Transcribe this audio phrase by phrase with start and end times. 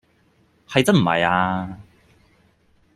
[0.67, 1.77] 係真唔係呀